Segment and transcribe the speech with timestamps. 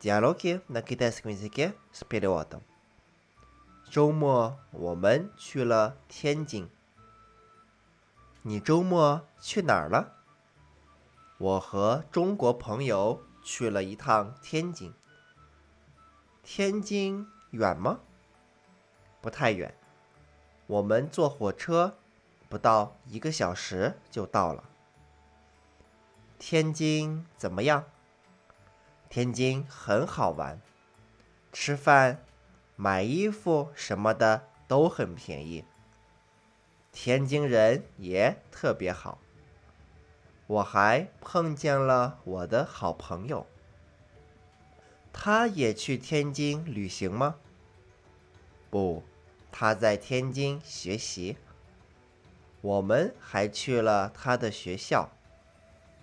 [0.00, 2.60] Диалоги на китайском языке с переводом.
[3.90, 6.68] 周末我们去了天津。
[8.42, 10.14] 你周末去哪儿了？
[11.38, 14.92] 我和中国朋友去了一趟天津。
[16.42, 18.00] 天津远吗？
[19.20, 19.72] 不太远，
[20.66, 21.96] 我们坐火车
[22.48, 24.64] 不到一个小时就到了。
[26.40, 27.84] 天津怎么样？
[29.09, 30.61] 天津很好玩，
[31.53, 32.23] 吃饭、
[32.75, 35.63] 买衣服什么的都很便宜。
[36.91, 39.19] 天津人也特别好，
[40.47, 43.47] 我还碰见了我的好朋友。
[45.13, 47.37] 他也去天津旅行吗？
[48.69, 49.03] 不，
[49.51, 51.37] 他在天津学习。
[52.61, 55.16] 我们还去了他的学校。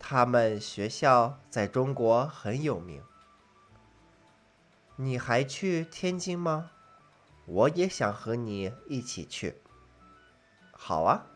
[0.00, 3.04] 他们学校在中国很有名。
[4.96, 6.72] 你还去天津吗？
[7.46, 9.60] 我也想和你一起去。
[10.72, 11.26] 好啊，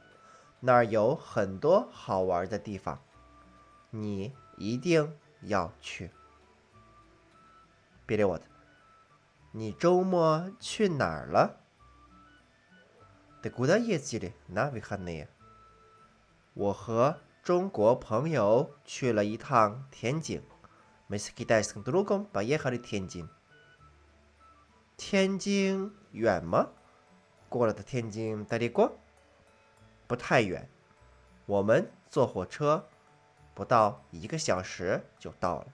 [0.60, 3.00] 那儿有很多好玩的地方，
[3.90, 6.10] 你一定要去。
[8.06, 8.44] 别理我的。
[9.52, 11.60] 你周末去哪儿了？
[16.54, 17.18] 我和。
[17.44, 20.42] 中国朋友去了一趟天津。
[24.96, 26.70] 天津远吗？
[27.50, 28.96] 过了的天津大理过？
[30.06, 30.70] 不太远，
[31.44, 32.88] 我们坐火车
[33.52, 35.66] 不到一个小时就到了。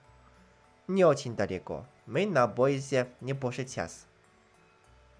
[0.87, 1.85] 你要请大理过？
[2.03, 4.07] 没那不一些，你不是恰死。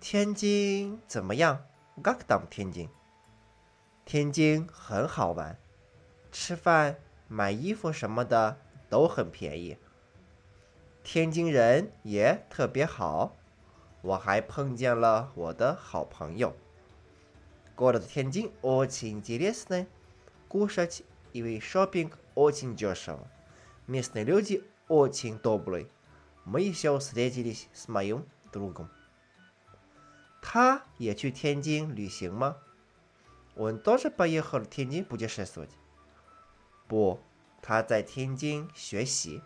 [0.02, 1.64] 天津怎么样？
[2.04, 2.90] 嘎克当天津。
[4.04, 5.58] 天津很好玩。
[6.31, 6.97] 吃饭、
[7.29, 9.77] 买衣服什么的都很便宜。
[11.03, 13.37] 天津人也特别好，
[14.03, 16.55] 我还碰见了我的好朋友。
[17.75, 19.87] 过了的天津，очень интересно.
[20.49, 21.03] Кушать
[21.33, 23.29] и шопинг очень дешево.
[23.87, 25.89] Местные люди очень добрые.
[26.45, 28.89] Мы еще встретились с моим другом.
[30.41, 32.57] 他也去天津旅行吗？
[33.57, 35.71] Он тоже поехал в Тяньцзин путешествовать.
[36.91, 37.19] 不，
[37.63, 39.43] 他在天津学习。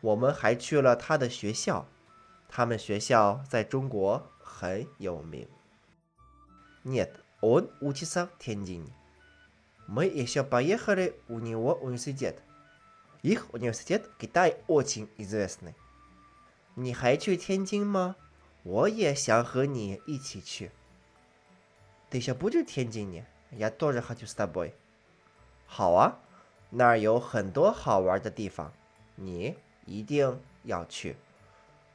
[0.00, 1.86] 我们还去了他的学校，
[2.48, 5.48] 他们学校在中国很有名。
[6.84, 8.92] Нет, он учится в Тяньцзине.
[9.88, 12.42] Мы еще поехали в него университет.
[13.22, 15.74] Их университет в Китае очень известный.
[16.76, 18.14] 你还去天津吗？
[18.62, 20.70] 我也想和你一起去。
[22.10, 23.26] Ты еще будешь в Тяньцзине?
[23.50, 24.74] Я тоже хочу с тобой.
[25.66, 26.20] 好啊。
[26.72, 28.72] 那儿有很多好玩的地方，
[29.16, 29.56] 你
[29.86, 31.16] 一定要去。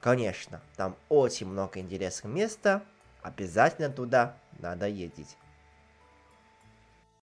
[0.02, 2.82] Конечно, там очень много интересных мест.
[3.22, 5.38] Обязательно туда надо ездить.